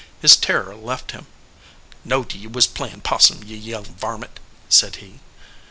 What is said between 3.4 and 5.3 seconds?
ye young varmint," said he.